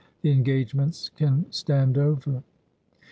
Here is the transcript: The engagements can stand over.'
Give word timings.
The 0.23 0.31
engagements 0.31 1.09
can 1.09 1.45
stand 1.51 1.95
over.' 1.95 2.41